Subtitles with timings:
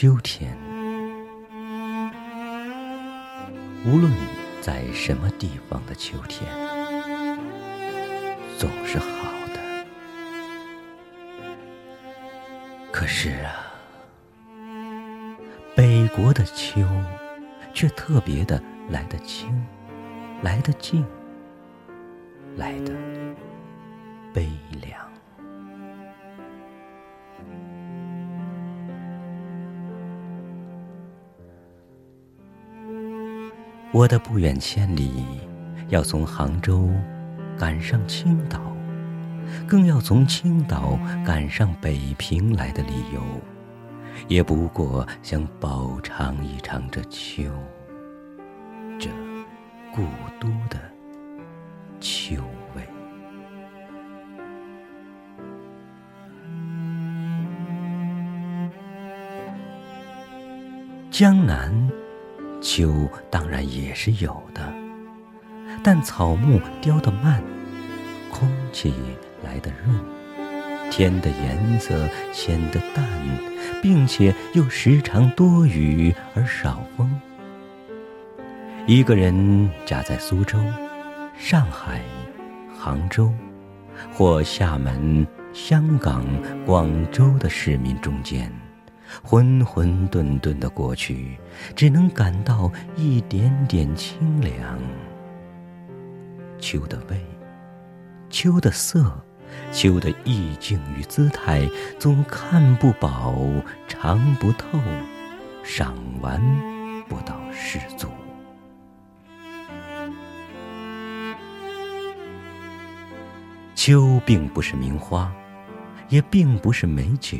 [0.00, 0.56] 秋天，
[3.84, 4.12] 无论
[4.60, 6.48] 在什么地方的秋天，
[8.56, 9.84] 总是好的。
[12.92, 13.74] 可是啊，
[15.74, 16.80] 北国的秋，
[17.74, 19.52] 却特别的来得清，
[20.42, 21.04] 来得静，
[22.56, 22.94] 来得
[24.32, 24.48] 悲
[24.80, 25.07] 凉。
[33.90, 35.24] 我的不远千里，
[35.88, 36.90] 要从杭州
[37.56, 38.60] 赶上青岛，
[39.66, 43.22] 更要从青岛赶上北平来的理由，
[44.28, 47.50] 也不过想饱尝一尝这秋，
[48.98, 49.08] 这
[49.94, 50.02] 故
[50.38, 50.78] 都的
[51.98, 52.36] 秋
[52.76, 52.82] 味。
[61.10, 61.72] 江南。
[62.60, 64.72] 秋当然也是有的，
[65.82, 67.42] 但草木凋得慢，
[68.30, 68.92] 空气
[69.44, 69.94] 来得润，
[70.90, 73.04] 天的颜色显得淡，
[73.82, 77.08] 并且又时常多雨而少风。
[78.86, 80.58] 一个人夹在苏州、
[81.38, 82.00] 上海、
[82.76, 83.32] 杭州，
[84.12, 86.24] 或厦门、香港、
[86.66, 88.50] 广州的市民中间。
[89.22, 91.38] 浑浑沌沌的过去，
[91.74, 94.78] 只能感到一点点清凉。
[96.58, 97.24] 秋的味，
[98.30, 99.24] 秋的色，
[99.72, 101.68] 秋的意境与姿态，
[101.98, 103.34] 总看不饱，
[103.86, 104.78] 尝不透，
[105.62, 106.40] 赏玩
[107.08, 108.08] 不到十足。
[113.74, 115.32] 秋并不是名花，
[116.08, 117.38] 也并不是美酒。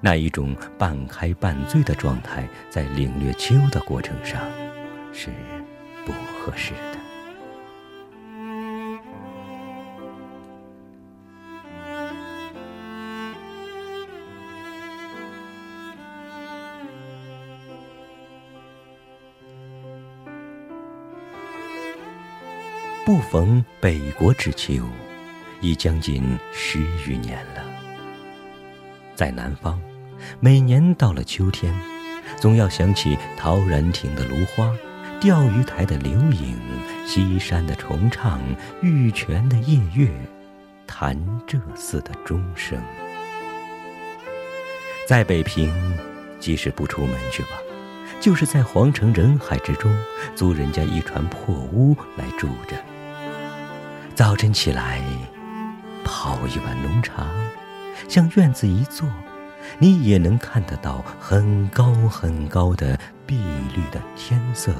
[0.00, 4.40] 那一种半开半醉的状态，在领略秋的过程上，
[5.12, 5.28] 是
[6.04, 6.98] 不合适的。
[23.04, 24.74] 不逢北国之秋，
[25.60, 26.22] 已将近
[26.52, 27.71] 十余年了。
[29.14, 29.80] 在南方，
[30.40, 31.74] 每年到了秋天，
[32.38, 34.70] 总要想起陶然亭的芦花，
[35.20, 36.58] 钓鱼台的流影，
[37.06, 38.40] 西山的重唱，
[38.80, 40.08] 玉泉的夜月，
[40.86, 42.80] 潭柘寺的钟声。
[45.06, 45.70] 在北平，
[46.40, 47.50] 即使不出门去吧，
[48.20, 49.94] 就是在皇城人海之中，
[50.34, 52.76] 租人家一船破屋来住着。
[54.14, 55.02] 早晨起来，
[56.04, 57.26] 泡一碗浓茶。
[58.08, 59.08] 向院子一坐，
[59.78, 63.36] 你也能看得到很高很高的碧
[63.74, 64.72] 绿的天色，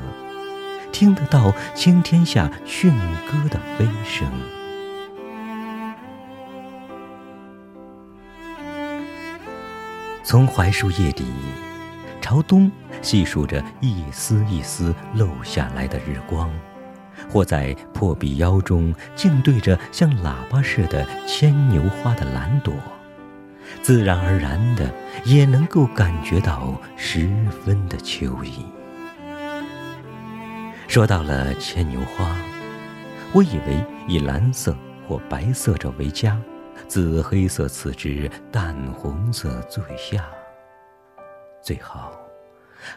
[0.92, 2.92] 听得到青天下驯
[3.26, 4.26] 鸽的飞声。
[10.24, 11.26] 从槐树叶底
[12.20, 12.70] 朝东
[13.02, 16.50] 细数着一丝一丝漏下来的日光，
[17.28, 22.72] 或在破壁腰中静对着像喇叭似的牵牛花的蓝朵。
[23.80, 24.92] 自然而然的，
[25.24, 27.28] 也能够感觉到十
[27.64, 28.66] 分的秋意。
[30.88, 32.36] 说到了牵牛花，
[33.32, 34.76] 我以为以蓝色
[35.08, 36.38] 或白色者为佳，
[36.86, 40.28] 紫黑色次之，淡红色最下。
[41.62, 42.12] 最好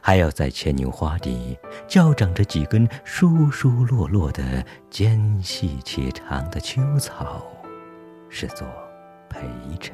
[0.02, 1.58] 还要在牵牛花底
[1.88, 7.46] 较长着几根疏疏落落的、尖细且长的秋草，
[8.28, 8.68] 视作
[9.30, 9.48] 陪
[9.80, 9.94] 衬。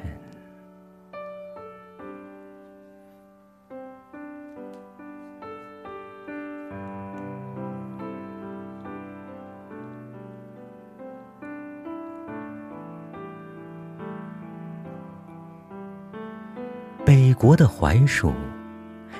[17.32, 18.32] 国的槐树，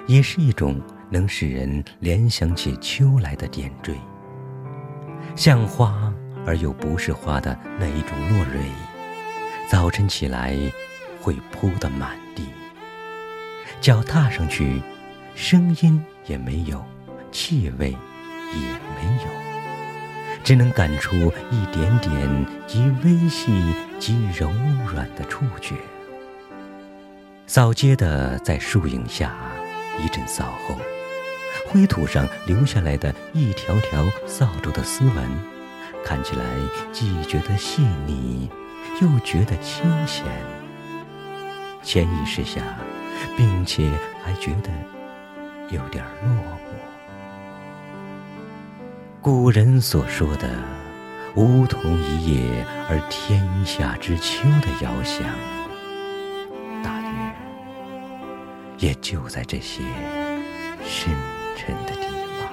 [0.06, 0.80] 也是一种
[1.10, 3.94] 能使人联想起秋来的点缀。
[5.36, 6.12] 像花
[6.46, 8.60] 而又不是花的那一种落蕊，
[9.70, 10.56] 早晨起来
[11.20, 12.44] 会铺得满地。
[13.80, 14.80] 脚踏上去，
[15.34, 16.84] 声音也没有，
[17.30, 18.60] 气味也
[18.96, 19.28] 没有，
[20.44, 21.16] 只能感出
[21.50, 23.52] 一点点极微细、
[23.98, 24.50] 极柔
[24.86, 25.74] 软的触觉。
[27.46, 29.34] 扫街的在树影下
[30.02, 30.76] 一阵扫后，
[31.68, 35.16] 灰土上留下来的一条条扫帚的丝纹，
[36.04, 36.44] 看起来
[36.92, 38.48] 既觉得细腻，
[39.02, 40.24] 又觉得清闲。
[41.82, 42.62] 潜意识下，
[43.36, 43.90] 并且
[44.24, 44.70] 还觉得
[45.68, 46.72] 有点落寞。
[49.20, 50.48] 古人所说的
[51.36, 55.26] “梧桐一叶而天下之秋”的遥想，
[58.82, 59.80] 也就在这些
[60.84, 61.14] 深
[61.56, 62.52] 沉的地方。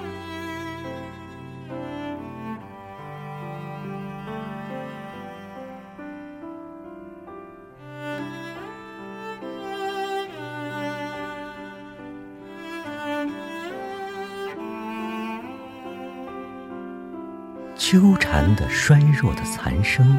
[17.76, 20.16] 秋蝉的衰弱的残声，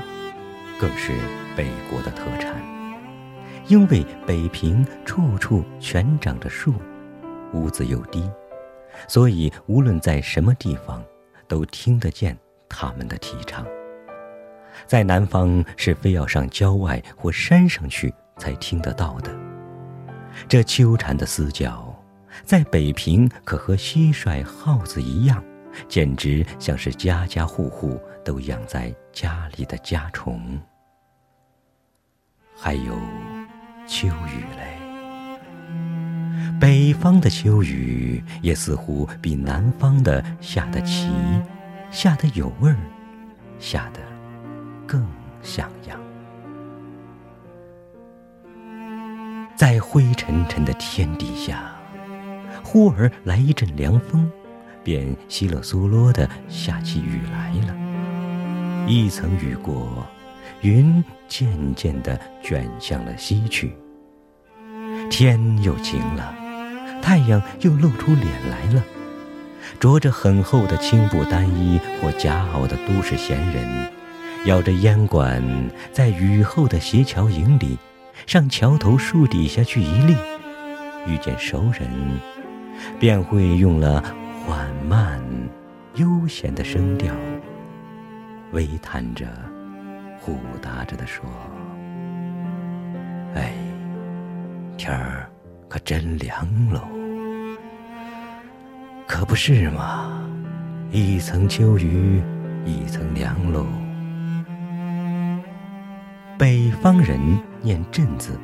[0.78, 1.14] 更是
[1.56, 2.81] 北国的特产。
[3.72, 6.74] 因为北平处处全长着树，
[7.54, 8.30] 屋子又低，
[9.08, 11.02] 所以无论在什么地方，
[11.48, 12.38] 都听得见
[12.68, 13.66] 它们的啼唱。
[14.86, 19.34] 在南方是非要上郊外或山上去才听得到的。
[20.50, 21.98] 这秋蝉的嘶叫，
[22.44, 25.42] 在北平可和蟋蟀、耗子一样。
[25.88, 30.60] 简直像是家家户户都养在家里的家虫。
[32.54, 32.94] 还有
[33.92, 34.80] 秋雨嘞，
[36.62, 41.10] 北方的秋雨也似乎比南方的下得齐，
[41.92, 42.78] 下得有味儿，
[43.60, 44.00] 下得
[44.88, 45.06] 更
[45.42, 46.00] 像样。
[49.58, 51.76] 在灰沉沉的天底下，
[52.64, 54.32] 忽而来一阵凉风。
[54.86, 57.76] 便稀了嗦啰的下起雨来了，
[58.88, 60.08] 一层雨过，
[60.62, 63.76] 云渐渐地卷向了西去。
[65.10, 66.34] 天又晴了，
[67.02, 68.84] 太阳又露出脸来了。
[69.80, 73.92] 着着很厚的青布单衣或夹袄的都市闲人，
[74.46, 75.44] 咬着烟管，
[75.92, 77.78] 在雨后的斜桥影里，
[78.26, 80.16] 上桥头树底下去一立，
[81.08, 81.90] 遇见熟人，
[83.00, 84.04] 便会用了。
[84.44, 85.22] 缓慢、
[85.96, 87.14] 悠闲的声调，
[88.54, 89.28] 微叹着、
[90.22, 91.26] 呼答着的说
[93.34, 93.52] ：“哎，
[94.78, 95.28] 天儿
[95.68, 96.82] 可真凉喽，
[99.08, 100.24] 可不是嘛？
[100.92, 102.22] 一层秋雨
[102.66, 103.66] 一层凉喽。”
[106.38, 107.20] 北方人
[107.62, 108.40] 念“阵”字，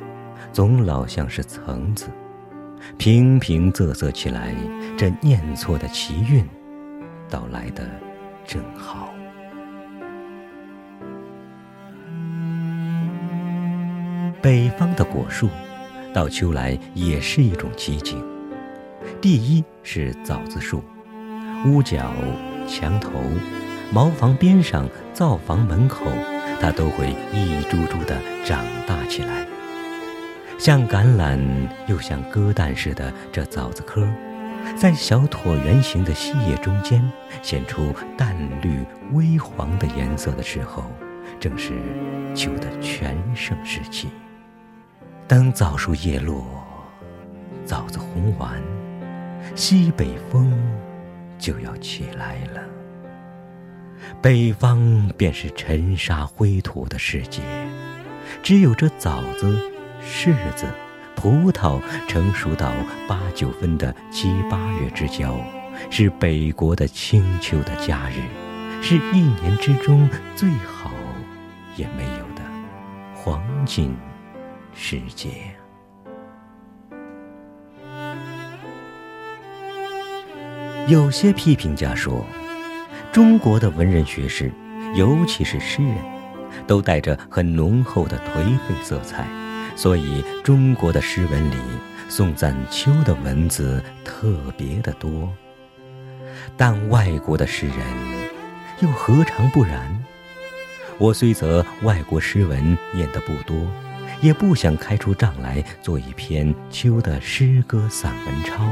[0.52, 2.08] 总老像是“层”字。
[2.96, 4.54] 平平仄仄起来，
[4.96, 6.44] 这念错的奇韵，
[7.28, 7.88] 倒来得
[8.44, 9.12] 正好。
[14.40, 15.48] 北方的果树，
[16.14, 18.24] 到秋来也是一种奇景。
[19.20, 20.82] 第一是枣子树，
[21.66, 22.12] 屋角、
[22.68, 23.10] 墙头、
[23.92, 26.04] 茅房边上、灶房门口，
[26.60, 29.44] 它都会一株株的长大起来。
[30.56, 31.40] 像橄榄
[31.88, 34.06] 又像鸽蛋似的，这枣子壳，
[34.76, 37.02] 在小椭圆形的细叶中间
[37.42, 38.78] 显出淡绿
[39.12, 40.84] 微黄的颜色的时候，
[41.40, 41.72] 正是
[42.36, 44.08] 秋的全盛时期。
[45.28, 46.42] 当枣树叶落，
[47.66, 48.58] 枣子红完，
[49.54, 50.50] 西北风
[51.38, 52.62] 就要起来了。
[54.22, 57.42] 北方便是尘沙灰土的世界，
[58.42, 59.60] 只有这枣子。
[60.02, 60.64] 柿子、
[61.14, 62.72] 葡萄成熟到
[63.06, 65.36] 八九分的七八月之交，
[65.90, 68.22] 是北国的清秋的假日，
[68.82, 70.90] 是一年之中最好
[71.76, 72.42] 也没有的
[73.14, 73.94] 黄金
[74.80, 75.28] 世界。
[80.86, 82.24] 有些批评家说，
[83.12, 84.52] 中国的文人学士，
[84.94, 85.96] 尤其是诗人，
[86.68, 89.26] 都带着很浓厚的颓废色彩。
[89.74, 91.56] 所以，中国的诗文里
[92.08, 95.28] 颂赞秋的文字特别的多，
[96.56, 97.76] 但外国的诗人
[98.80, 100.04] 又何尝不然？
[100.98, 103.56] 我虽则外国诗文念得不多，
[104.20, 108.68] 也不想开出账来做一篇秋的诗歌散文抄。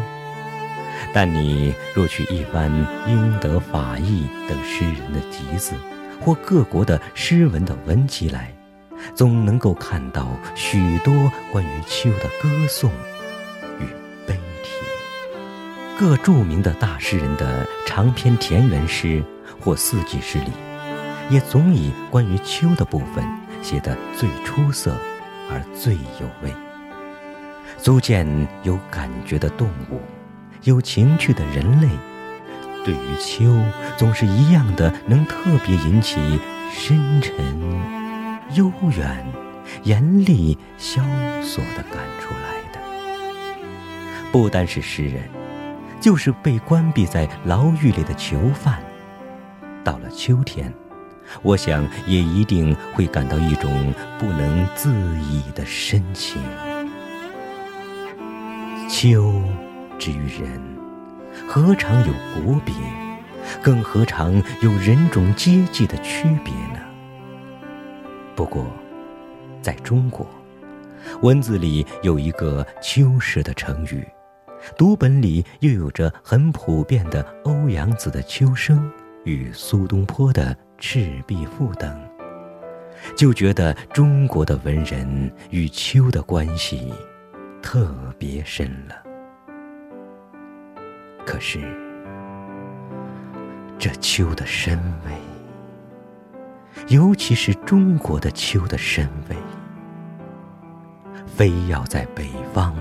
[1.13, 2.71] 但你若取一番
[3.07, 5.75] 英德法意等诗人的集子，
[6.21, 8.53] 或各国的诗文的文集来。
[9.15, 11.13] 总能够看到许多
[11.53, 12.91] 关于秋的歌颂
[13.79, 13.85] 与
[14.27, 14.71] 悲啼。
[15.99, 19.23] 各著名的大诗人的长篇田园诗
[19.61, 20.51] 或四季诗里，
[21.29, 23.23] 也总以关于秋的部分
[23.63, 24.97] 写得最出色
[25.51, 26.53] 而最有味。
[27.77, 28.27] 足见
[28.63, 30.01] 有感觉的动物，
[30.63, 31.89] 有情趣的人类，
[32.85, 33.45] 对于秋
[33.97, 36.41] 总是一样的，能特别引起
[36.73, 37.35] 深沉。
[38.55, 39.27] 悠远、
[39.83, 41.03] 严厉、萧
[41.43, 42.81] 索的赶出来的。
[44.31, 45.23] 不单是诗人，
[46.01, 48.81] 就是被关闭在牢狱里的囚犯，
[49.83, 50.73] 到了秋天，
[51.43, 54.91] 我想也一定会感到一种不能自
[55.21, 56.41] 已的深情。
[58.89, 59.43] 秋
[59.99, 60.61] 之于人，
[61.49, 62.75] 何尝有国别？
[63.63, 66.81] 更何尝有人种阶级的区别呢？
[68.35, 68.67] 不过，
[69.63, 70.27] 在中国，
[71.23, 74.07] 文字里有一个“秋实”的成语，
[74.77, 78.79] 读本里又有着很普遍的欧阳子的《秋声》
[79.25, 81.99] 与苏东坡的《赤壁赋》等，
[83.17, 86.93] 就觉得中国的文人与秋的关系
[87.63, 88.95] 特别深了。
[91.25, 91.61] 可是，
[93.79, 95.13] 这秋的深味，
[96.89, 99.37] 尤其是中国的秋的深味，
[101.27, 102.77] 非要在北方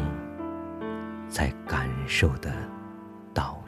[1.27, 2.51] 才感受得
[3.33, 3.59] 到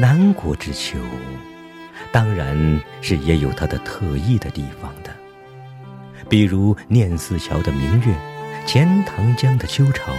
[0.00, 0.96] 南国之秋，
[2.10, 5.10] 当然是也有它的特异的地方的。
[6.26, 8.14] 比如念四桥的明月，
[8.64, 10.10] 钱塘江的秋潮，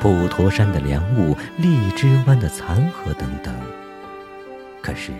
[0.00, 3.54] 普陀山的凉雾，荔枝湾的残荷等等。
[4.80, 5.12] 可是，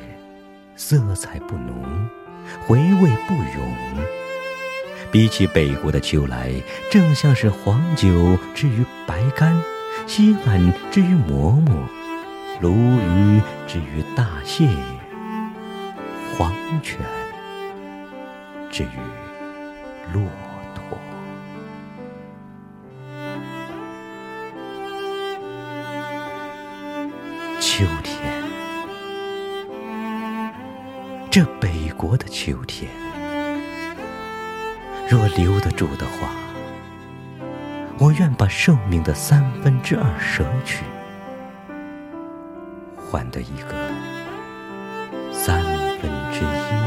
[0.76, 2.08] 色彩不浓，
[2.66, 4.04] 回味不永。
[5.12, 6.50] 比起北国的秋来，
[6.90, 9.62] 正像是黄酒之于白干，
[10.06, 11.86] 稀饭之于馍馍，
[12.60, 14.68] 鲈鱼之于大蟹，
[16.36, 16.52] 黄
[16.82, 17.00] 泉
[18.70, 18.88] 之于。
[20.12, 20.22] 骆
[20.74, 20.98] 驼。
[27.60, 28.42] 秋天，
[31.30, 32.90] 这北国的秋天，
[35.08, 36.30] 若留得住的话，
[37.98, 40.84] 我愿把寿命的三分之二舍去，
[43.10, 43.74] 缓的一个
[45.32, 45.60] 三
[46.00, 46.79] 分之一。